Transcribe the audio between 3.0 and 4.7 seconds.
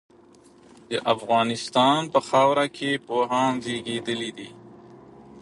پوهان زېږيدلي دي.